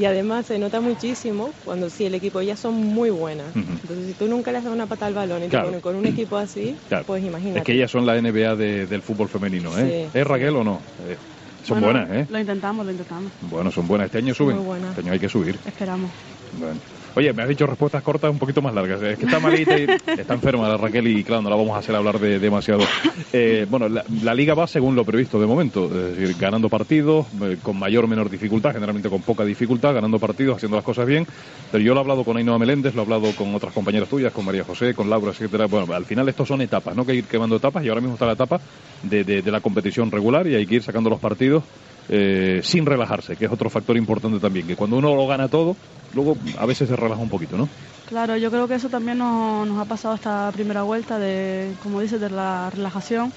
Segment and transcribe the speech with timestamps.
[0.00, 3.54] Y además se nota muchísimo cuando si el equipo ya son muy buenas.
[3.54, 5.94] Entonces, si tú nunca le has dado una pata al balón y te pones con
[5.94, 7.58] un equipo así, pues imagínate.
[7.58, 10.10] Es que ellas son la NBA del fútbol femenino, ¿eh?
[10.14, 10.82] ¿Es Raquel o no?
[11.00, 11.18] Eh,
[11.60, 12.26] son buenas, ¿eh?
[12.30, 13.30] Lo intentamos, lo intentamos.
[13.42, 14.06] Bueno, son buenas.
[14.06, 14.56] Este año suben.
[14.88, 15.60] Este año hay que subir.
[15.66, 16.10] Esperamos.
[16.50, 16.80] Bueno.
[17.16, 19.02] Oye, me has dicho respuestas cortas un poquito más largas.
[19.02, 19.86] Es que está malita y
[20.18, 22.82] está enferma la Raquel y claro, no la vamos a hacer hablar de demasiado.
[23.32, 27.58] Eh, bueno, la, liga va según lo previsto de momento, es decir, ganando partidos eh,
[27.62, 31.26] con mayor o menor dificultad, generalmente con poca dificultad, ganando partidos, haciendo las cosas bien.
[31.70, 34.32] Pero yo lo he hablado con Ainhoa Meléndez, lo he hablado con otras compañeras tuyas,
[34.32, 35.66] con María José, con Laura, etcétera.
[35.66, 37.04] Bueno, al final estos son etapas, ¿no?
[37.04, 38.60] Que ir quemando etapas y ahora mismo está la etapa
[39.02, 41.62] de, de la competición regular y hay que ir sacando los partidos
[42.12, 45.76] eh, sin relajarse, que es otro factor importante también, que cuando uno lo gana todo,
[46.12, 47.68] luego a veces se relaja un poquito, ¿no?
[48.08, 52.00] Claro, yo creo que eso también nos, nos ha pasado esta primera vuelta de, como
[52.00, 53.32] dices, de la relajación.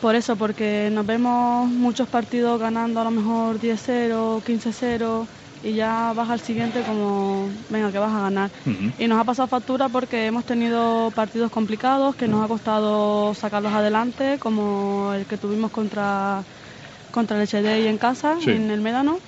[0.00, 5.26] Por eso, porque nos vemos muchos partidos ganando a lo mejor 10-0, 15-0
[5.62, 8.50] y ya vas al siguiente como, venga, que vas a ganar.
[8.98, 13.72] Y nos ha pasado factura porque hemos tenido partidos complicados que nos ha costado sacarlos
[13.72, 16.44] adelante, como el que tuvimos contra
[17.10, 19.18] contra el HD y en casa, en el Médano,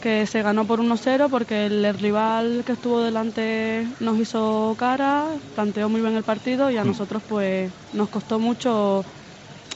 [0.00, 5.88] que se ganó por 1-0 porque el rival que estuvo delante nos hizo cara, planteó
[5.88, 6.88] muy bien el partido y a mm.
[6.88, 9.04] nosotros pues nos costó mucho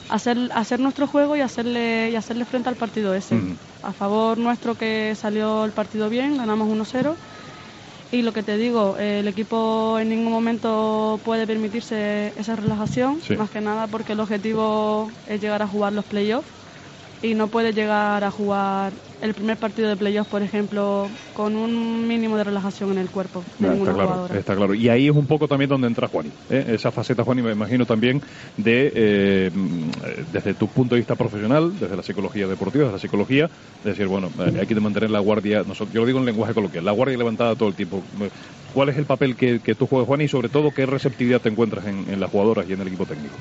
[0.09, 3.35] hacer, hacer nuestro juego y hacerle, y hacerle frente al partido ese.
[3.35, 3.57] Mm.
[3.83, 7.15] A favor nuestro que salió el partido bien, ganamos 1-0.
[8.13, 13.49] Y lo que te digo, el equipo en ningún momento puede permitirse esa relajación, más
[13.49, 16.62] que nada porque el objetivo es llegar a jugar los playoffs
[17.23, 22.05] y no puede llegar a jugar el primer partido de playoff, por ejemplo, con un
[22.05, 24.75] mínimo de relajación en el cuerpo de está claro, Está claro.
[24.75, 26.25] Y ahí es un poco también donde entra Juan.
[26.49, 26.65] ¿eh?
[26.67, 28.21] Esa faceta, Juan, y me imagino también
[28.57, 29.51] de, eh,
[30.33, 33.49] desde tu punto de vista profesional, desde la psicología deportiva, desde la psicología,
[33.81, 36.83] de decir, bueno, eh, hay que mantener la guardia, yo lo digo en lenguaje coloquial,
[36.83, 38.03] la guardia levantada todo el tiempo.
[38.73, 41.85] ¿Cuál es el papel que, tú juegas, Juan, y sobre todo qué receptividad te encuentras
[41.85, 43.37] en, las jugadoras y en el equipo técnico?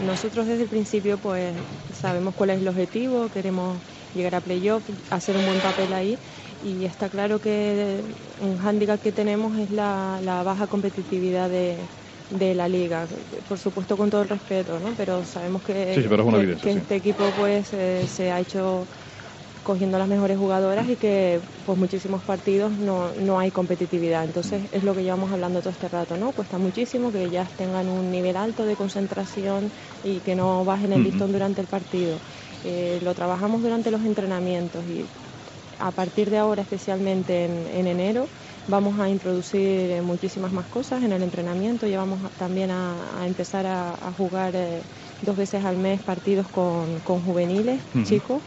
[0.00, 1.54] nosotros desde el principio, pues,
[1.92, 3.82] sabemos cuál es el objetivo, queremos
[4.12, 6.18] llegar a playoff, hacer un buen papel ahí.
[6.62, 8.02] Y está claro que
[8.38, 13.08] un hándicap que tenemos es la, baja competitividad de, la liga,
[13.48, 14.94] por supuesto con todo el respeto, ¿no?
[14.94, 18.86] pero sabemos que, este equipo pues eh, se ha hecho
[19.62, 24.24] cogiendo las mejores jugadoras y que pues muchísimos partidos no, no hay competitividad.
[24.24, 26.32] Entonces es lo que llevamos hablando todo este rato, ¿no?
[26.32, 29.70] Cuesta muchísimo que ellas tengan un nivel alto de concentración
[30.04, 32.16] y que no bajen el listón durante el partido.
[32.64, 35.04] Eh, lo trabajamos durante los entrenamientos y
[35.80, 38.26] a partir de ahora, especialmente en, enero,
[38.68, 41.86] vamos a introducir muchísimas más cosas en el entrenamiento.
[41.86, 42.94] Ya vamos también a,
[43.26, 44.82] empezar a, jugar eh,
[45.22, 48.40] dos veces al mes partidos con, juveniles, chicos,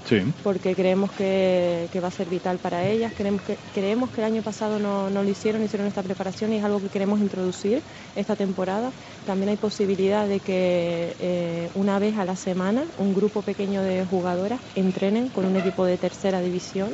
[0.44, 3.14] porque creemos que, va a ser vital para ellas.
[3.16, 6.64] Creemos que, creemos que el año pasado no, lo hicieron, hicieron esta preparación y es
[6.64, 7.82] algo que queremos introducir
[8.16, 8.92] esta temporada.
[9.26, 14.06] También hay posibilidad de que eh, una vez a la semana un grupo pequeño de
[14.06, 16.90] jugadoras entrenen con un equipo de tercera división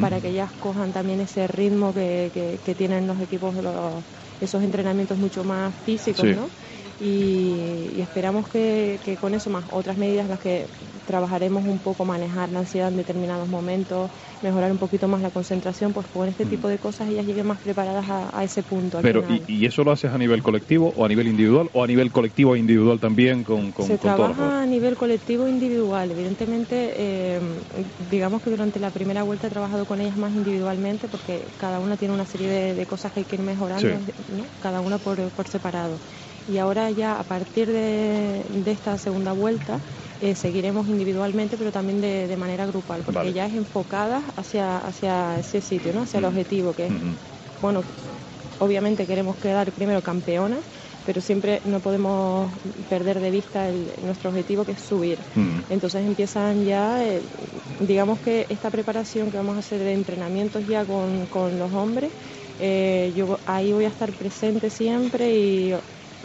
[0.00, 3.74] para que ellas cojan también ese ritmo que, tienen los equipos, los,
[4.40, 6.48] esos entrenamientos mucho más físicos, ¿no?
[7.04, 10.68] Y, esperamos que, con eso más otras medidas las que
[11.04, 14.10] trabajaremos un poco manejar la ansiedad en determinados momentos,
[14.42, 17.60] mejorar un poquito más la concentración, pues con este tipo de cosas ellas lleguen más
[17.60, 19.00] preparadas a, ese punto.
[19.02, 22.10] Pero ¿y, eso lo haces a nivel colectivo o a nivel individual o a nivel
[22.10, 26.10] colectivo e individual también con, con Se trabaja a nivel colectivo e individual.
[26.10, 27.40] Evidentemente, eh,
[28.10, 31.96] digamos que durante la primera vuelta he trabajado con ellas más individualmente porque cada una
[31.96, 33.88] tiene una serie de, cosas que hay que ir mejorando,
[34.60, 35.98] cada una por, por separado
[36.46, 39.80] y ahora ya a partir de, esta segunda vuelta
[40.20, 45.60] eh, seguiremos individualmente pero también de, manera grupal porque ya es enfocada hacia, hacia ese
[45.60, 46.02] sitio, ¿no?
[46.02, 46.92] hacia el objetivo que es,
[47.60, 47.82] bueno,
[48.58, 50.60] obviamente queremos quedar primero campeonas
[51.04, 52.50] pero siempre no podemos
[52.88, 53.70] perder de vista
[54.02, 55.18] nuestro objetivo que es subir.
[55.68, 57.20] Entonces empiezan ya, eh,
[57.80, 62.10] digamos que esta preparación que vamos a hacer de entrenamientos ya con, con los hombres,
[62.58, 65.74] eh, yo ahí voy a estar presente siempre y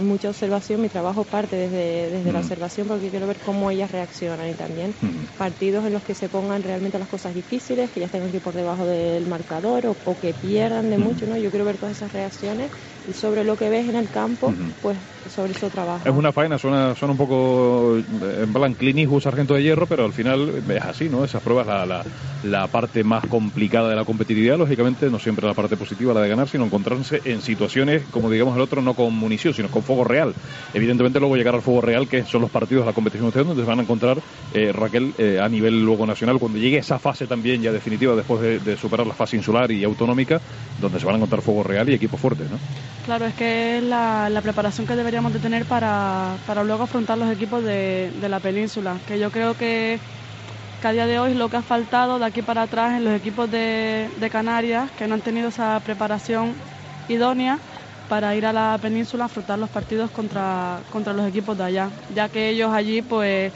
[0.02, 4.50] mucha observación, mi trabajo parte desde, desde la observación porque quiero ver cómo ellas reaccionan
[4.50, 4.96] y también
[5.38, 8.56] partidos en los que se pongan realmente las cosas difíciles, que ya estén aquí por
[8.56, 11.38] debajo del marcador o, que pierdan de mucho, ¿no?
[11.38, 12.72] Yo quiero ver todas esas reacciones
[13.08, 14.98] y sobre lo que ves en el campo, pues
[15.30, 16.08] sobre eso trabajo.
[16.08, 20.06] Es una faena, suena, suena un poco eh, en plan clinismo sargento de hierro, pero
[20.06, 21.24] al final es así, ¿no?
[21.24, 22.04] Esas pruebas, la, la,
[22.44, 26.30] la, parte más complicada de la competitividad, lógicamente, no siempre la parte positiva, la de
[26.30, 30.04] ganar, sino encontrarse en situaciones, como digamos el otro, no con munición, sino con fuego
[30.04, 30.34] real.
[30.74, 33.68] Evidentemente luego llegar al fuego real, que son los partidos de la competición donde se
[33.68, 34.18] van a encontrar,
[34.54, 38.42] eh, Raquel, eh, a nivel luego nacional, cuando llegue esa fase también ya definitiva, después
[38.42, 40.40] de, superar la fase insular y autonómica,
[40.80, 42.58] donde se van a encontrar fuego real y equipo fuerte, ¿no?
[43.02, 47.32] Claro, es que es la, preparación que deberíamos de tener para, para luego afrontar los
[47.32, 50.02] equipos de, de la península, que yo creo que
[50.80, 53.14] que a día de hoy lo que ha faltado de aquí para atrás en los
[53.14, 56.64] equipos de, Canarias, que no han tenido esa preparación
[57.08, 57.60] idónea
[58.08, 61.92] para ir a la península a afrontar los partidos contra, contra los equipos de allá,
[62.08, 63.54] ya que ellos allí pues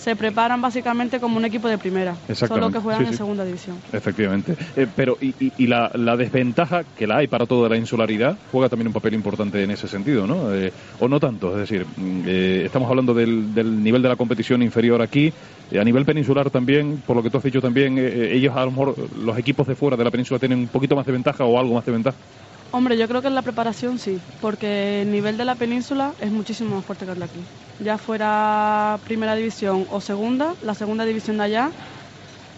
[0.00, 3.76] se preparan básicamente como un equipo de primera, solo que juegan en segunda división.
[3.92, 4.56] Efectivamente.
[4.74, 8.94] Eh, pero, y, la, desventaja que la hay para toda la insularidad juega también un
[8.94, 10.54] papel importante en ese sentido, ¿no?
[10.54, 14.16] Eh, o no tanto, es decir, mm, eh, estamos hablando del, del, nivel de la
[14.16, 15.30] competición inferior aquí,
[15.78, 18.94] a nivel peninsular también, por lo que tú has dicho también, ellos a lo mejor,
[19.22, 21.74] los equipos de fuera de la península tienen un poquito más de ventaja o algo
[21.74, 22.16] más de ventaja.
[22.72, 26.30] Hombre, yo creo que en la preparación sí, porque el nivel de la península es
[26.30, 27.48] muchísimo más fuerte que el de aquí.
[27.80, 31.72] Ya fuera primera división o segunda, la segunda división de allá,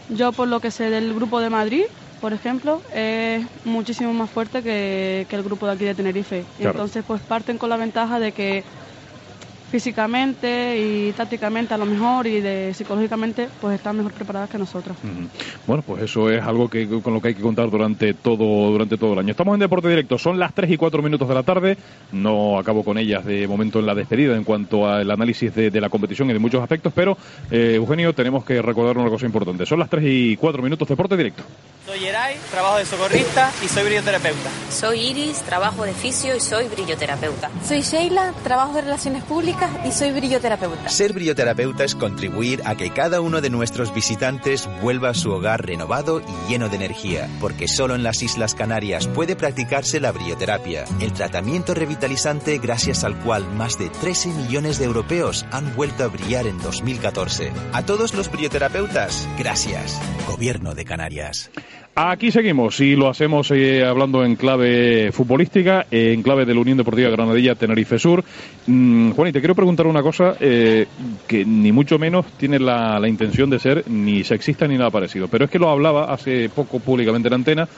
[0.09, 1.85] yo por lo que sé del grupo de Madrid,
[2.20, 6.44] por ejemplo, es muchísimo más fuerte que, el grupo de aquí de Tenerife.
[6.58, 8.65] Entonces, pues parten con la ventaja de que
[9.73, 14.95] físicamente y tácticamente a lo mejor y de psicológicamente pues están mejor preparadas que nosotros.
[15.67, 18.99] Bueno, pues eso es algo que con lo que hay que contar durante todo durante
[18.99, 19.31] todo el año.
[19.31, 21.79] Estamos en Deporte Directo, son las 3 y 4 minutos de la tarde,
[22.13, 25.89] no acabo con ellas de momento en la despedida en cuanto al análisis de, la
[25.89, 27.17] competición y de muchos aspectos, pero
[27.51, 29.65] eh, Eugenio, tenemos que recordar una cosa importante.
[29.65, 31.43] Son las 3 y 4 minutos de Deporte Directo.
[31.87, 34.51] Soy Yeray, trabajo de socorrista y soy brilloterapeuta.
[34.71, 37.51] Soy Iris, trabajo de fisio y soy brilloterapeuta.
[37.67, 40.88] Soy Sheila, trabajo de relaciones públicas y soy brilloterapeuta.
[40.88, 45.67] Ser brilloterapeuta es contribuir a que cada uno de nuestros visitantes vuelva a su hogar
[45.67, 50.85] renovado y lleno de energía, porque solo en las Islas Canarias puede practicarse la brilloterapia,
[51.00, 56.08] el tratamiento revitalizante gracias al cual más de 13 millones de europeos han vuelto a
[56.08, 57.53] brillar en 2014.
[57.73, 60.00] A todos los brilloterapeutas, gracias.
[60.26, 61.50] Gobierno de Canarias.
[61.94, 66.79] Aquí seguimos y lo hacemos eh, hablando en clave futbolística, en clave de la Unión
[66.79, 68.25] Deportiva Granadilla Tenerife Sur.
[68.67, 70.87] Mm, Juan, y te quiero preguntar una cosa eh,
[71.29, 75.44] que ni mucho menos tiene la, intención de ser ni sexista ni nada parecido, pero
[75.44, 77.69] es que lo hablaba hace poco públicamente en antena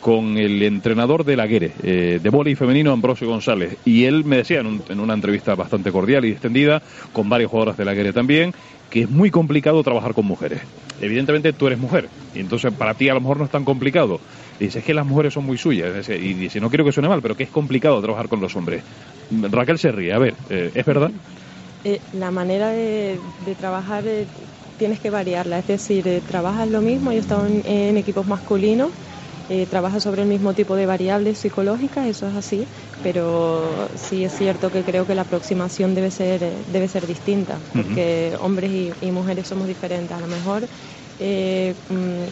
[0.00, 3.78] con el entrenador de la eh, de voleibol femenino, Ambrosio González.
[3.86, 6.82] Y él me decía en, en, una entrevista bastante cordial y extendida,
[7.12, 8.52] con varios jugadores de la Guere también,
[8.92, 10.60] que es muy complicado trabajar con mujeres.
[11.00, 14.20] Evidentemente tú eres mujer, y entonces para ti a lo mejor no es tan complicado.
[14.60, 17.34] dices que las mujeres son muy suyas, y dice, no quiero que suene mal, pero
[17.34, 18.84] que es complicado trabajar con los hombres.
[19.30, 21.10] Raquel se ríe, a ver, eh, ¿es verdad?
[21.84, 23.18] Eh, la manera de,
[23.58, 24.26] trabajar eh,
[24.78, 28.90] tienes que variarla, es decir, trabajas lo mismo, yo he estado en equipos masculinos
[29.48, 32.68] eh, trabaja sobre el mismo tipo de variables psicológicas, eso es así,
[33.02, 38.36] pero sí es cierto que creo que la aproximación debe ser, debe ser distinta, porque
[38.40, 40.16] hombres y, mujeres somos diferentes.
[40.16, 40.68] A lo mejor
[41.18, 42.24] eh, mm,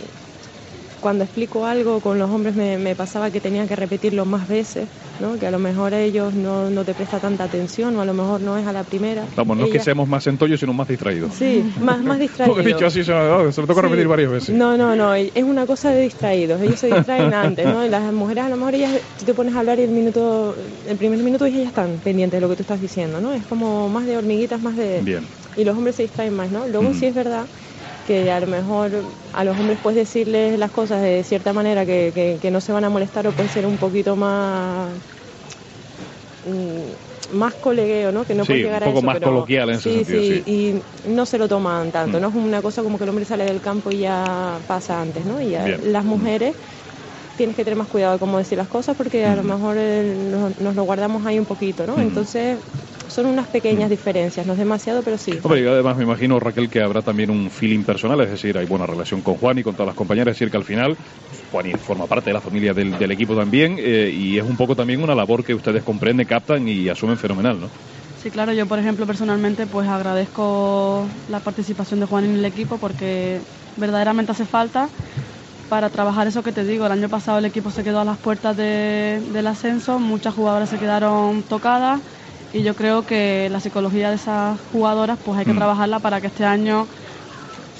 [1.01, 4.87] cuando explico algo con los hombres me, pasaba que tenía que repetirlo más veces,
[5.21, 5.39] ¿no?
[5.39, 8.41] que a lo mejor ellos no, no, te presta tanta atención o a lo mejor
[8.41, 9.25] no es a la primera.
[9.37, 11.35] Vamos, no es que seamos más entollos, sino más distraídos.
[11.35, 12.57] Sí, más, más distraídos.
[12.57, 14.55] Porque dicho así, se, lo toca repetir varias veces.
[14.55, 16.61] No, no, no, es una cosa de distraídos.
[16.61, 17.85] Ellos se distraen antes, ¿no?
[17.85, 20.55] Y las mujeres a lo mejor ellas, tú te pones a hablar y el minuto,
[20.87, 23.33] el primer minuto ellas ya están pendientes de lo que tú estás diciendo, ¿no?
[23.33, 25.01] Es como más de hormiguitas, más de...
[25.03, 25.27] Bien.
[25.57, 26.69] Y los hombres se distraen más, ¿no?
[26.69, 27.47] Luego sí es verdad
[28.11, 28.91] que a lo mejor
[29.33, 32.83] a los hombres puedes decirles las cosas de cierta manera que, que, no se van
[32.83, 34.89] a molestar o puede ser un poquito más
[36.45, 38.25] mm, más colegueo, ¿no?
[38.25, 41.39] Que no puede llegar un poco más coloquial en ese sentido, sí, y no se
[41.39, 42.21] lo toman tanto, mm.
[42.21, 45.25] no es una cosa como que el hombre sale del campo y ya pasa antes,
[45.25, 45.41] ¿no?
[45.41, 45.55] Y
[45.85, 46.57] las mujeres
[47.37, 50.75] tienes que tener más cuidado de cómo decir las cosas porque a lo mejor nos,
[50.75, 51.97] lo guardamos ahí un poquito, ¿no?
[52.01, 52.59] Entonces
[53.11, 55.39] son unas pequeñas diferencias, no es demasiado, pero sí.
[55.43, 58.87] Hombre, además me imagino, Raquel, que habrá también un feeling personal, es decir, hay buena
[58.87, 60.97] relación con Juan y con todas las compañeras, es decir, que al final
[61.51, 65.03] Juan forma parte de la familia del, equipo también eh, y es un poco también
[65.03, 67.69] una labor que ustedes comprenden, captan y asumen fenomenal, ¿no?
[68.17, 72.79] Sí, claro, yo por ejemplo personalmente pues agradezco la participación de Juan en el equipo
[72.79, 73.41] porque
[73.77, 74.91] verdaderamente hace falta
[75.69, 76.85] para trabajar eso que te digo.
[76.85, 80.79] El año pasado el equipo se quedó a las puertas del ascenso, muchas jugadoras se
[80.79, 82.01] quedaron tocadas
[82.53, 85.57] y yo creo que la psicología de esas jugadoras pues hay que mm.
[85.57, 86.89] trabajarla para que este año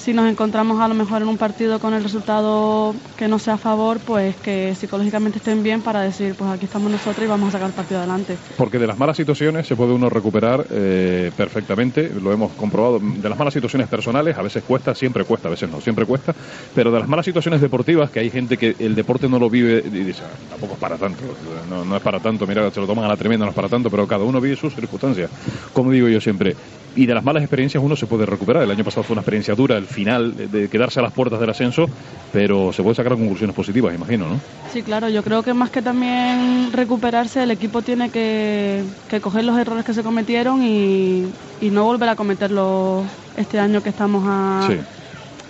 [0.01, 3.55] si nos encontramos a lo mejor en un partido con el resultado que no sea
[3.55, 7.49] a favor, pues que psicológicamente estén bien para decir, pues aquí estamos nosotros y vamos
[7.49, 8.39] a sacar el partido adelante.
[8.57, 12.99] Porque de las malas situaciones se puede uno recuperar eh, perfectamente, lo hemos comprobado.
[12.99, 16.35] De las malas situaciones personales, a veces cuesta, siempre cuesta, a veces no, siempre cuesta.
[16.73, 19.83] Pero de las malas situaciones deportivas, que hay gente que el deporte no lo vive
[19.85, 22.87] y dice, "Ah, tampoco es para tanto, no, no es para tanto, mira, se lo
[22.87, 25.31] toman a la tremenda, no es para tanto, pero cada uno vive sus circunstancias.
[25.75, 26.57] Como digo yo siempre,
[26.95, 28.63] y de las malas experiencias uno se puede recuperar.
[28.63, 31.51] El año pasado fue una experiencia dura, el final de- quedarse a las puertas del
[31.51, 31.87] ascenso,
[32.33, 34.41] pero se puede sacar conclusiones positivas, imagino, ¿no?
[34.73, 39.45] Sí, claro, yo creo que más que también recuperarse, el equipo tiene que, que coger
[39.45, 41.27] los errores que se cometieron y,
[41.61, 43.05] y no volver a cometerlos
[43.37, 44.79] este año que estamos a, Sí.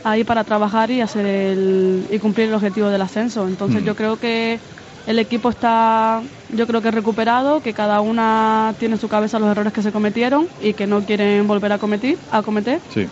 [0.04, 3.46] ahí para trabajar y hacer el, y cumplir el objetivo del ascenso.
[3.46, 3.86] Entonces Mm.
[3.86, 4.58] yo creo que
[5.06, 9.50] el equipo está, yo creo que recuperado, que cada una tiene en su cabeza los
[9.50, 12.80] errores que se cometieron y que no quieren volver a cometer, a cometer.
[12.88, 13.06] Sí.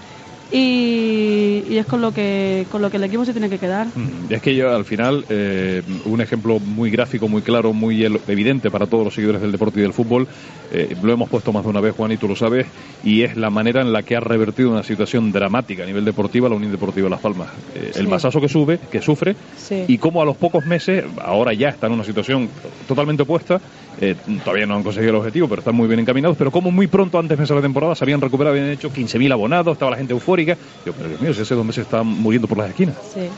[0.50, 3.86] Y, y es con lo que con lo que el equipo se tiene que quedar.
[3.94, 8.70] Mm, Es que yo al final, eh, un ejemplo muy gráfico, muy claro, muy evidente
[8.70, 10.26] para todos los seguidores del deporte y del fútbol,
[10.72, 12.66] eh, lo hemos puesto más de una vez, Juan, y tú lo sabes,
[13.04, 16.48] y es la manera en la que ha revertido una situación dramática a nivel deportivo
[16.48, 17.48] la Unión Deportiva Las Palmas.
[17.74, 19.84] Eh, El masazo que sube, que sufre, Sí.
[19.86, 22.48] y cómo a los pocos meses, ahora ya está en una situación
[22.86, 23.60] totalmente opuesta,
[24.00, 26.86] eh, todavía no han conseguido el objetivo, pero están muy bien encaminados, pero como muy
[26.86, 29.96] pronto antes de empezar la temporada se habían recuperado, habían hecho 15.000 abonados, estaba la
[29.96, 30.56] gente eufórica.
[30.84, 32.96] Yo, pero Dios mío, si hace dos meses estaban muriendo por las esquinas.
[33.12, 33.28] Sí.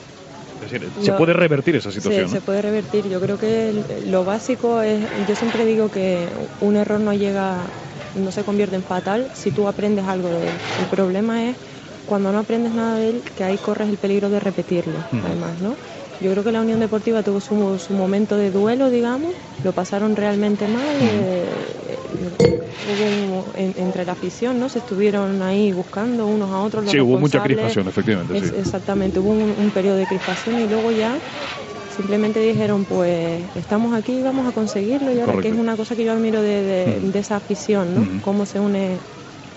[0.62, 2.28] Es decir, se puede revertir esa Sí, situación.
[2.28, 2.42] se ¿no?
[2.42, 3.08] puede revertir.
[3.08, 3.72] Yo creo que
[4.06, 6.28] lo básico es, yo siempre digo que
[6.60, 7.56] un error no llega,
[8.14, 10.62] no se convierte en fatal si tú aprendes algo de él.
[10.76, 11.56] El problema es
[12.04, 15.24] cuando no aprendes nada de él, que ahí corres el peligro de repetirlo, Mm.
[15.24, 15.78] además, ¿no?
[16.20, 20.16] Yo creo que la Unión Deportiva tuvo su, su momento de duelo, digamos, lo pasaron
[20.16, 20.98] realmente mal.
[21.00, 22.36] eh, eh,
[22.82, 24.68] hubo un- en- entre la afición, ¿no?
[24.68, 26.84] Se estuvieron ahí buscando unos a otros.
[26.84, 28.36] los Sí, hubo mucha crispación, efectivamente.
[28.36, 28.54] Es- sí.
[28.56, 31.20] Exactamente, hubo un, un periodo de crispación y luego ya
[31.88, 35.10] simplemente dijeron, pues estamos aquí y vamos a conseguirlo.
[35.12, 35.42] Y ahora Correcto.
[35.42, 38.22] que es una cosa que yo admiro de, de- esa afición, ¿no?
[38.22, 39.00] Cómo se une.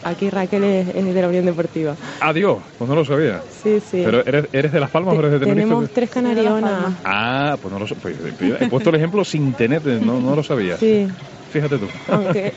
[0.04, 1.96] Aquí Raquel es, es de la Unión Deportiva.
[2.22, 3.42] Adiós, pues no lo sabía.
[3.50, 4.02] Sí, sí.
[4.04, 5.68] Pero ¿eres, eres de Las Palmas o eres de Tenerife?
[5.68, 6.94] Tenemos tres canarionas.
[7.04, 7.96] Ah, pues no lo sé.
[7.96, 10.78] pues, eh, he puesto el ejemplo sin tener, no, no lo sabía.
[10.78, 11.08] Sí,
[11.50, 11.88] Fíjate tú.
[12.10, 12.52] aunque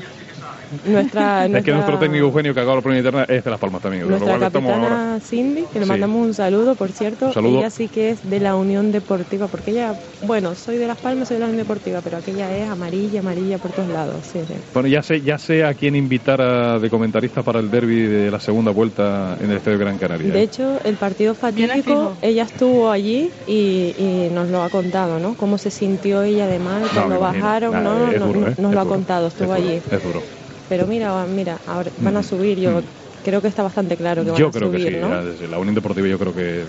[0.85, 3.81] nuestra, Es que nuestro técnico Eugenio, que acaba la prueba interna, es de Las Palmas
[3.83, 4.07] también.
[4.09, 4.51] Nuestra ahora.
[4.51, 5.91] capitana Cindy, que le Sí.
[5.91, 7.59] mandamos un saludo, por cierto, saludo.
[7.59, 11.29] ella sí que es de la Unión Deportiva, porque ella, bueno, soy de Las Palmas,
[11.29, 14.55] soy de la Unión Deportiva, pero aquella es amarilla, amarilla por todos lados, sí, sí.
[14.75, 18.31] Bueno, ya sé, ya sé a quién invitar a- de comentarista para el derby de
[18.31, 20.33] la segunda vuelta en el Estadio Gran Canaria.
[20.33, 25.35] De hecho, el partido fatídico, ella estuvo allí y, y nos lo ha contado, ¿no?
[25.37, 28.27] Cómo se sintió ella de mal No, cuando bajaron, Nah, ¿no?
[28.27, 28.55] duro, ¿eh?
[28.59, 29.81] nos Es lo ha contado, Es estuvo duro, allí.
[29.91, 30.23] Es duro.
[30.69, 32.23] Pero mira, mira, ahora van a Mm.
[32.23, 32.85] subir, yo Mm.
[33.23, 35.11] creo que está bastante claro que van Yo a creo subir, que sí, ¿no?
[35.11, 36.69] ya desde la Unión Deportiva yo creo que...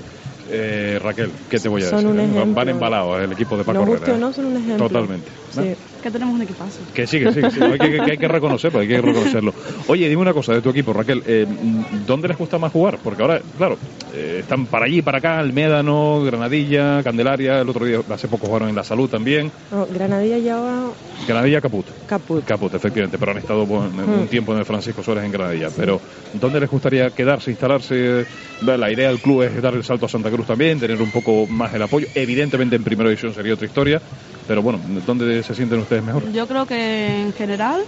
[0.49, 2.37] Eh, Raquel, ¿qué te voy a Son decir?
[2.37, 2.53] eh?
[2.53, 4.19] Van embalados el equipo de Paco Herrera, guste o ¿eh?
[4.19, 4.87] no, son un ejemplo.
[4.87, 5.31] Totalmente.
[5.55, 5.61] ¿no?
[5.63, 5.75] Sí.
[6.07, 6.79] Que tenemos un equipazo.
[6.93, 7.59] Que sí, que sí, que sí.
[7.61, 9.53] Hay que, que hay que reconocerlo, hay que reconocerlo.
[9.89, 11.21] Oye, dime una cosa de tu equipo, Raquel.
[11.25, 11.45] eh,
[12.05, 12.97] ¿Dónde les gusta más jugar?
[13.03, 13.77] Porque ahora, claro,
[14.13, 17.59] eh, están para allí, para acá, el Médano, Granadilla, Candelaria.
[17.59, 19.51] El otro día, hace poco jugaron en La Salud también.
[19.69, 20.93] No, Granadilla lleva
[21.27, 21.85] Granadilla, Caput.
[22.07, 22.45] caput.
[22.45, 24.27] Caput, efectivamente, pero han estado bueno, un Mm.
[24.27, 25.67] tiempo en el Francisco Suárez en Granadilla.
[25.75, 25.99] Pero,
[26.33, 28.25] ¿dónde les gustaría quedarse, instalarse?
[28.61, 31.45] La idea del club es dar el salto a Santa Cruz también, tener un poco
[31.47, 32.07] más el apoyo.
[32.15, 34.01] Evidentemente, en primera división sería otra historia.
[34.47, 36.31] Pero bueno, ¿dónde se sienten ustedes mejor?
[36.31, 37.81] Yo creo que en general,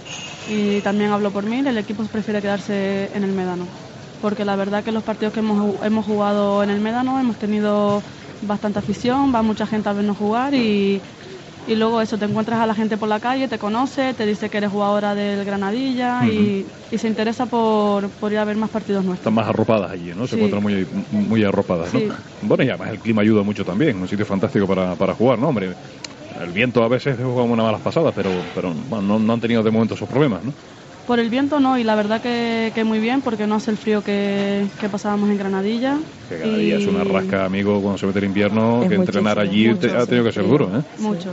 [0.46, 3.66] y también hablo por mí, el equipo prefiere quedarse en el Médano.
[4.20, 8.02] Porque la verdad que los partidos que hemos, hemos jugado en el Médano hemos tenido
[8.42, 11.02] bastante afición, va mucha gente a vernos jugar y,
[11.66, 14.50] y luego eso, te encuentras a la gente por la calle, te conoce, te dice
[14.50, 18.68] que eres jugadora del Granadilla y, y se interesa por, por ir a ver más
[18.68, 19.20] partidos nuestros.
[19.30, 20.26] Están más arropadas allí, ¿no?
[20.26, 20.42] Se Sí.
[20.42, 22.00] encuentran muy, muy arropadas, ¿no?
[22.00, 22.08] Sí.
[22.42, 25.48] Bueno, y además el clima ayuda mucho también, un sitio fantástico para, para jugar, ¿no,
[25.48, 25.76] hombre?
[26.40, 29.62] El viento a veces juega una malas pasadas, pero, pero bueno, no, no han tenido
[29.62, 30.54] de momento esos problemas, ¿no?
[31.06, 33.76] Por el viento no, y la verdad que, que muy bien, porque no hace el
[33.76, 35.98] frío que, que pasábamos en Granadilla.
[36.28, 38.94] Que cada día y- es una rasca, amigo, cuando se mete el invierno, Es que
[38.94, 40.82] entrenar allí ha tenido que ser duro, ¿eh?
[40.98, 41.32] Mucho.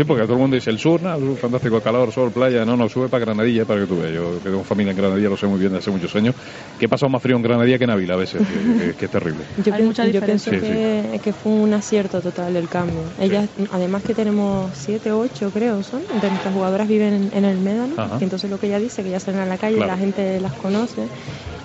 [0.00, 1.14] Sí, porque todo el mundo dice el sur, ¿no?
[1.14, 4.14] El sur, fantástico, calor, sol, playa, no, no, sube para Granadilla, para que tú veas.
[4.14, 6.34] Yo que tengo familia en Granadilla, lo sé muy bien desde hace muchos años,
[6.78, 9.04] que he pasado más frío en Granadilla que en Ávila a veces, que, que- que
[9.04, 9.44] es terrible.
[9.58, 13.12] Yo, Hay mucha yo pienso que, que fue un acierto total el cambio.
[13.18, 17.60] Ellas, además que tenemos siete, ocho creo son, de nuestras jugadoras viven en, en el
[17.60, 18.16] Médano, Ajá.
[18.18, 19.92] y entonces lo que ella dice, que ya salen a la calle, Claro.
[19.92, 21.10] la gente las conoce,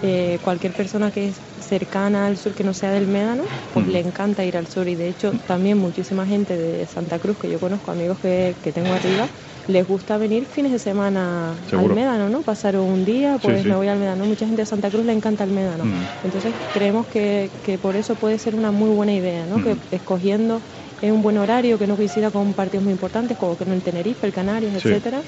[0.02, 1.32] eh, cualquier persona que
[1.66, 3.44] cercana al sur que no sea del Médano,
[3.74, 3.90] pues Mm.
[3.92, 7.50] le encanta ir al sur y de hecho también muchísima gente de Santa Cruz que
[7.50, 9.28] yo conozco, amigos que, que tengo arriba,
[9.68, 11.90] les gusta venir fines de semana Seguro.
[11.90, 12.42] al Médano, ¿no?
[12.44, 13.68] Pasar un día, pues sí.
[13.68, 14.26] me voy al Médano.
[14.26, 15.86] Mucha gente de Santa Cruz le encanta el Médano.
[15.86, 16.08] Mm.
[16.24, 19.58] Entonces creemos que, que por eso puede ser una muy buena idea, ¿no?
[19.58, 19.64] Mm.
[19.64, 20.62] Que escogiendo
[21.02, 23.82] en un buen horario que no coincida con partidos muy importantes como que en el
[23.82, 24.88] Tenerife, el Canarias, Sí.
[24.90, 25.22] etcétera,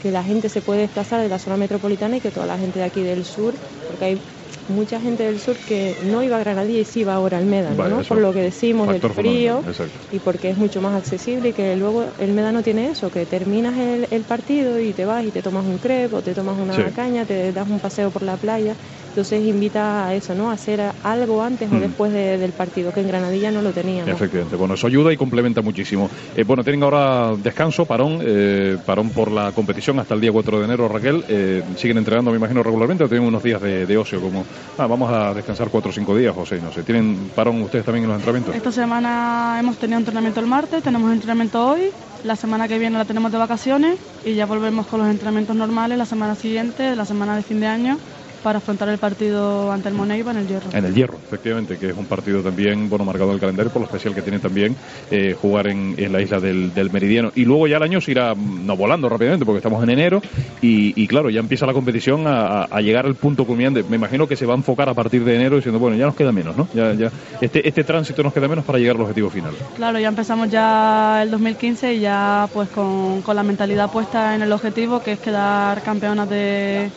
[0.00, 2.78] que la gente se puede desplazar de la zona metropolitana y que toda la gente
[2.80, 3.54] de aquí del sur,
[3.86, 4.20] porque hay
[4.66, 7.76] mucha gente del sur que no iba a Granadilla y sí va ahora al Médano,
[7.76, 8.04] Vale, ¿no?
[8.06, 9.62] Por lo que decimos del frío
[10.10, 13.78] y porque es mucho más accesible y que luego el Médano tiene eso, que terminas
[13.78, 16.72] el, el partido y te vas y te tomas un crepe o te tomas una
[16.74, 16.92] Sí.
[16.92, 18.76] caña, te das un paseo por la playa,
[19.12, 20.50] entonces invita a eso, ¿no?
[20.50, 21.80] A hacer algo antes o Mm.
[21.80, 24.10] después de- del partido, que en Granadilla no lo teníamos.
[24.14, 26.08] Efectivamente, bueno, eso ayuda y complementa muchísimo.
[26.34, 30.58] Eh, bueno, tienen ahora descanso, parón, eh, parón por la competición hasta el día 4
[30.58, 31.24] de enero, Raquel.
[31.28, 34.18] Eh, ¿Siguen entrenando, me imagino, regularmente o tienen unos días de, de ocio?
[34.20, 34.46] Como,
[34.78, 36.82] ah, vamos a descansar 4 o 5 días, José, no sé.
[36.82, 38.56] ¿Tienen parón ustedes también en los entrenamientos?
[38.56, 41.90] Esta semana hemos tenido entrenamiento el martes, tenemos entrenamiento hoy,
[42.24, 45.98] la semana que viene la tenemos de vacaciones y ya volvemos con los entrenamientos normales
[45.98, 47.98] la semana siguiente, la semana de fin de año,
[48.42, 50.70] para afrontar el partido ante el Moneiva en el Hierro.
[50.72, 53.80] En el Hierro, efectivamente, que es un partido también, bueno, marcado en el calendario por
[53.82, 54.74] lo especial que tiene también
[55.10, 57.30] eh, jugar en, en la isla del, del Meridiano.
[57.34, 60.20] Y luego ya el año se irá, mm, no volando rápidamente, porque estamos en enero,
[60.60, 63.82] y, y claro, ya empieza la competición a, a- a llegar al punto culminante.
[63.84, 66.14] Me imagino que se va a enfocar a partir de enero diciendo, bueno, ya nos
[66.16, 66.68] queda menos, ¿no?
[66.74, 69.52] Ya, ya, este, este tránsito nos queda menos para llegar al objetivo final.
[69.76, 74.42] Claro, ya empezamos ya el 2015 y ya pues con, con la mentalidad puesta en
[74.42, 76.90] el objetivo que es quedar campeonas de,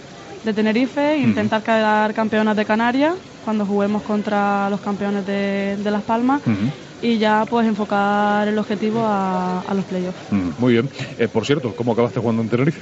[0.45, 6.03] de Tenerife intentar quedar campeonas de Canarias cuando juguemos contra los campeones de, de Las
[6.03, 6.41] Palmas
[7.01, 10.27] y ya pues enfocar el objetivo a, a los playoffs.
[10.57, 10.89] Muy bien.
[11.17, 12.81] Eh, por cierto, ¿cómo acabaste jugando en Tenerife?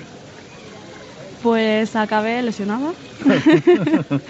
[1.40, 2.94] Pues acabé lesionada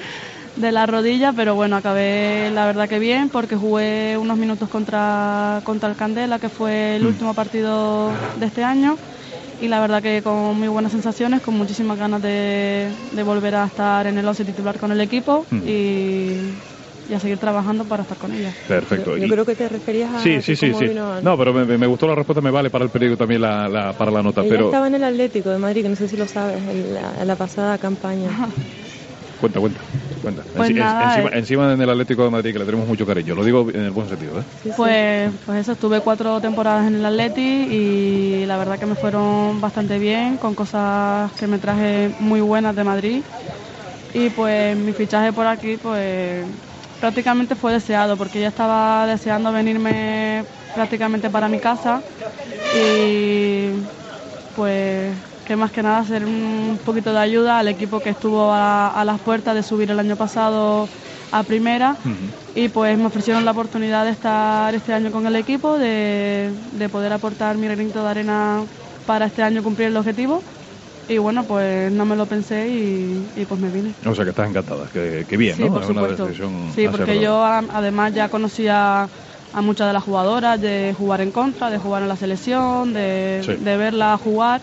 [0.56, 5.62] de la rodilla, pero bueno, acabé la verdad que bien porque jugué unos minutos contra,
[5.64, 9.00] contra el Candela, que fue el último partido de este año.
[9.64, 13.66] Y la verdad que con muy buenas sensaciones, con muchísimas ganas de, de volver a
[13.66, 15.62] estar en el 11 titular con el equipo Mm.
[15.66, 16.36] y,
[17.10, 18.54] y a seguir trabajando para estar con ella.
[18.68, 19.12] Perfecto.
[19.12, 20.88] Yo, yo Y- creo que te referías a Sí, sí, sí, sí.
[20.88, 23.70] vino- No, pero me, me gustó la respuesta, me vale para el periódico también la,
[23.70, 24.42] la- para la nota.
[24.42, 26.94] Ella pero estaba en el Atlético de Madrid, que no sé si lo sabes, en
[26.94, 28.32] la, en la pasada campaña.
[29.44, 29.82] Cuenta, cuenta,
[30.22, 30.46] cuenta.
[30.54, 31.38] Pues Enci- nada, encima, eh.
[31.40, 33.36] encima en el Atlético de Madrid, que le tenemos mucho cariño.
[33.36, 34.46] Lo digo en el buen sentido, ¿eh?
[34.64, 34.76] Sí, sí.
[34.78, 39.60] Pues, pues eso, estuve cuatro temporadas en el Atleti y la verdad que me fueron
[39.60, 43.26] bastante bien, con cosas que me traje muy buenas de Madrid.
[44.14, 46.48] Y pues mi fichaje por aquí, pues
[47.00, 52.06] prácticamente fue deseado, porque ya estaba deseando venirme prácticamente para mi casa
[52.72, 53.74] y
[54.54, 58.88] pues que más que nada hacer un poquito de ayuda al equipo que estuvo a,
[58.90, 60.90] a las puertas de subir el año pasado
[61.32, 61.98] a primera
[62.56, 66.90] y pues me ofrecieron la oportunidad de estar este año con el equipo, de, de
[66.90, 68.66] poder aportar mi granito de arena
[69.06, 70.44] para este año cumplir el objetivo
[71.08, 73.96] y bueno pues no me lo pensé y, y pues me vine.
[74.06, 75.74] O sea que estás encantada, que, que bien, Sí, ¿no?
[75.74, 76.26] por Es una supuesto.
[76.28, 79.10] decisión Sí, porque yo además ya conocía
[79.52, 83.42] a muchas de las jugadoras, de jugar en contra, de jugar en la selección, de,
[83.44, 83.56] Sí.
[83.56, 84.62] de verla jugar.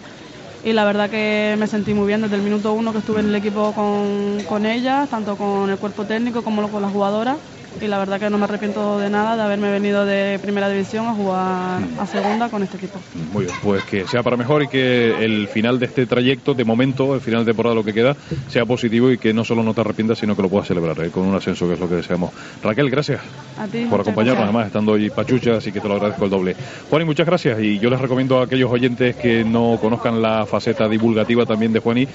[0.62, 3.26] Y la verdad que me sentí muy bien desde el minuto uno que estuve en
[3.28, 4.66] el equipo con, con
[5.08, 7.40] tanto con el cuerpo técnico como con las jugadoras.
[7.80, 11.06] Y la verdad que no me arrepiento de nada de haberme venido de primera división
[11.06, 12.98] a jugar a segunda con este equipo.
[13.32, 16.64] Muy bien, pues que sea para mejor y que el final de este trayecto, de
[16.64, 18.16] momento, el final de temporada, lo que queda,
[18.48, 21.10] sea positivo y que no solo no te arrepientas, sino que lo puedas celebrar ¿eh?
[21.10, 22.30] con un ascenso, que es lo que deseamos.
[22.62, 23.20] Raquel, gracias
[23.58, 23.86] A ti.
[23.88, 24.44] por acompañarnos, gracias.
[24.44, 26.56] además, estando hoy pachucha, así que te lo agradezco el doble.
[26.88, 30.88] Juani, muchas gracias y yo les recomiendo a aquellos oyentes que no conozcan la faceta
[30.88, 32.06] divulgativa también de Juani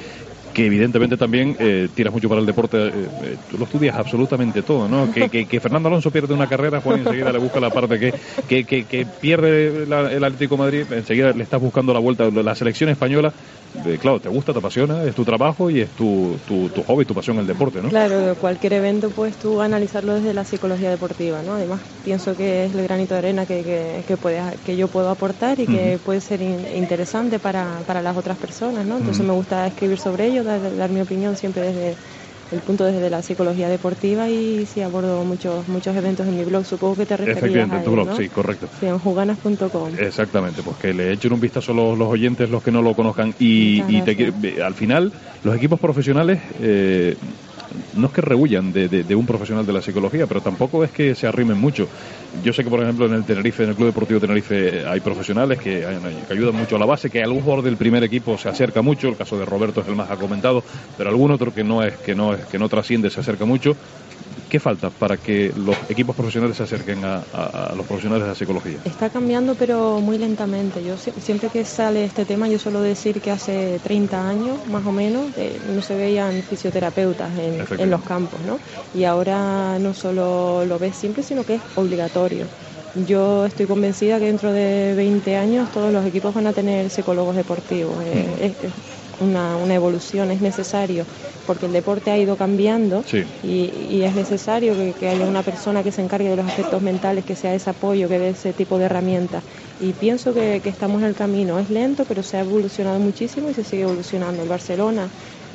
[0.56, 4.63] que evidentemente también eh, tiras mucho para el deporte, eh, eh, tú lo estudias absolutamente
[4.63, 5.12] todo, ¿no?
[5.12, 8.12] Que, que, que Fernando Alonso pierde una carrera, Juan enseguida le busca la parte que,
[8.48, 12.30] que, que, que pierde la- el Atlético de Madrid, enseguida le estás buscando la vuelta.
[12.32, 13.34] La selección española,
[13.86, 17.06] eh, claro, te gusta, te apasiona, es tu trabajo y es tu, tu, tu hobby,
[17.06, 17.89] tu pasión el deporte, ¿no?
[17.89, 21.56] Claro, cualquier evento puedes tú analizarlo desde la psicología deportiva, ¿no?
[21.56, 25.10] Además, pienso que es el granito de arena que, que, que, puede- que yo puedo
[25.10, 28.98] aportar y que puede ser in- interesante para, para las otras personas, ¿no?
[28.98, 31.97] Entonces me gusta escribir sobre ello, dar, dar mi opinión siempre desde
[32.51, 36.65] el punto desde la psicología deportiva y sí abordo muchos muchos eventos en mi blog,
[36.65, 38.15] supongo que te referías Efectivamente, a en tu blog, ¿no?
[38.15, 38.69] sí, correcto.
[38.79, 39.91] Sí, en juganas.com.
[39.97, 43.34] Exactamente, pues que le echen un vistazo los, los oyentes, los que no lo conozcan.
[43.39, 47.17] Y, y te al final, los equipos profesionales eh,
[47.93, 51.15] no es que rehuyan de, de- un profesional de la psicología, pero tampoco es que
[51.15, 51.89] se arrimen mucho.
[52.33, 55.57] Yo sé que, por ejemplo, en el Tenerife, en el Club Deportivo Tenerife, hay profesionales
[55.59, 55.79] que,
[56.27, 59.07] que ayudan mucho a la base, que algún jugador del primer equipo se acerca mucho,
[59.07, 60.63] el caso de Roberto es el más comentado,
[60.97, 63.77] pero algún otro que no es que no es que no trasciende se acerca mucho
[64.49, 68.77] ¿Qué falta para que los equipos profesionales se acerquen a, los profesionales de la psicología?
[68.86, 70.84] Está cambiando, pero muy lentamente.
[70.84, 74.91] Yo siempre que sale este tema, yo suelo decir que hace 30 años, más o
[74.91, 78.60] menos, eh, no se veían fisioterapeutas en, en los campos, ¿no?
[78.93, 82.45] Y ahora no solo lo ves siempre, sino que es obligatorio.
[83.08, 87.36] Yo estoy convencida que dentro de 20 años todos los equipos van a tener psicólogos
[87.36, 87.95] deportivos.
[88.05, 88.71] Eh, es,
[89.19, 91.05] una, evolución, es necesario,
[91.45, 93.03] porque el deporte ha ido cambiando
[93.43, 97.36] y, es necesario que, haya una persona que se encargue de los aspectos mentales, que
[97.36, 99.43] sea ese apoyo, que dé ese tipo de herramientas.
[99.79, 101.60] Y pienso que, estamos en el camino.
[101.60, 104.43] Es lento, pero se ha evolucionado muchísimo y se sigue evolucionando.
[104.43, 105.08] El Barcelona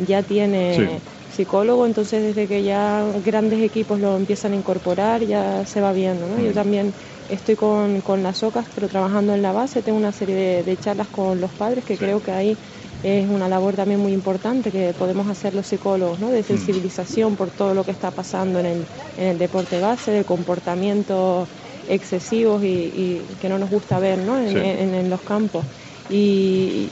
[0.06, 1.00] ya tiene
[1.34, 6.26] psicólogo, entonces desde que ya grandes equipos lo empiezan a incorporar, ya se va viendo.
[6.26, 6.42] ¿no?
[6.42, 6.92] Yo también
[7.30, 11.40] estoy con, las OCAS, pero trabajando en la base, tengo una serie de, charlas con
[11.40, 12.56] los padres que creo que ahí
[13.02, 16.30] es una labor también muy importante que podemos hacer los psicólogos, ¿no?
[16.30, 16.44] de mm.
[16.44, 18.84] sensibilización por todo lo que está pasando en el,
[19.18, 21.48] en el deporte base, de comportamientos
[21.88, 24.38] excesivos y, que no nos gusta ver ¿no?
[24.38, 24.56] En,
[24.94, 25.64] en, los campos.
[26.10, 26.88] Y,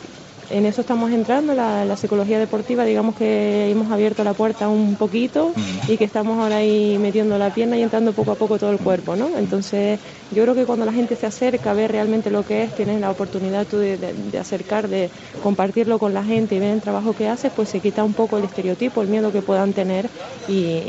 [0.51, 5.53] en eso estamos entrando, la, psicología deportiva, digamos que hemos abierto la puerta un poquito
[5.89, 8.79] y que estamos ahora ahí metiendo la pierna y entrando poco a poco todo el
[8.79, 9.37] cuerpo, ¿no?
[9.37, 9.99] Entonces,
[10.31, 13.01] yo creo que cuando la gente se acerca a ver realmente lo que es, tienes
[13.01, 15.11] la oportunidad tú de, de, acercar, de
[15.43, 18.39] compartirlo con la gente y ver el trabajo que haces, pues se quita un poco
[18.39, 20.09] el estereotipo, el miedo que puedan tener
[20.49, 20.83] y,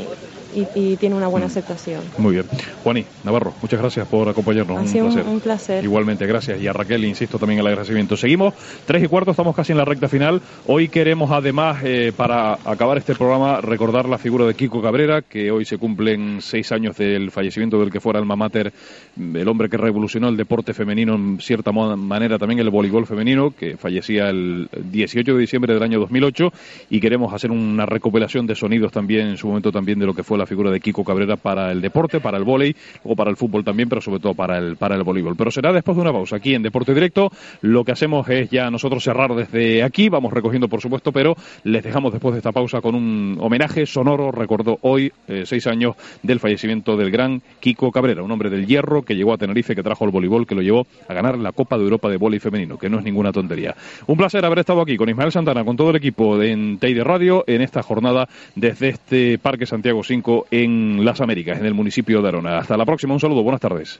[0.54, 1.50] y, tiene una buena mm.
[1.50, 2.02] aceptación.
[2.18, 2.46] Muy bien.
[2.82, 4.78] Juaní, Navarro, muchas gracias por acompañarnos.
[4.78, 5.32] Ha sido un placer.
[5.32, 5.84] un placer.
[5.84, 6.60] Igualmente, gracias.
[6.60, 8.16] Y a Raquel, insisto también el agradecimiento.
[8.16, 8.54] Seguimos,
[8.86, 10.40] tres y cuarto, estamos casi en la recta final.
[10.66, 15.50] Hoy queremos además, eh, para acabar este programa, recordar la figura de Kiko Cabrera, que
[15.50, 18.72] hoy se cumplen seis años del fallecimiento del que fuera alma mater,
[19.18, 23.76] el hombre que revolucionó el deporte femenino en cierta manera, también el voleibol femenino, que
[23.76, 26.52] fallecía el 18 de diciembre del año 2008,
[26.90, 30.22] y queremos hacer una recopilación de sonidos también en su momento también de lo que
[30.22, 32.74] fue la figura de Kiko Cabrera para el deporte, para el vóley,
[33.04, 35.36] o para el fútbol también, pero sobre todo para el, para el voleibol.
[35.36, 37.30] Pero será después de una pausa aquí en Deporte Directo.
[37.60, 41.82] Lo que hacemos es ya nosotros cerrar desde aquí, vamos recogiendo por supuesto, pero les
[41.82, 44.32] dejamos después de esta pausa con un homenaje sonoro.
[44.32, 49.02] Recordó hoy, eh, seis años del fallecimiento del gran Kiko Cabrera, un hombre del hierro
[49.02, 51.76] que llegó a Tenerife, que trajo el voleibol, que lo llevó a ganar la Copa
[51.76, 53.74] de Europa de Vóley Femenino, que no es ninguna tontería.
[54.06, 57.44] Un placer haber estado aquí con Ismael Santana, con todo el equipo de Teide Radio
[57.46, 62.28] en esta jornada desde este Parque Santiago 5 en la Américas, en el municipio de
[62.28, 62.58] Arona.
[62.58, 63.98] Hasta la próxima, un saludo, buenas tardes.